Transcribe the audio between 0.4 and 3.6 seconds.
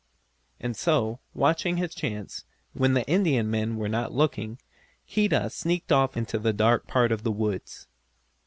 And so, watching his chance, when the Indian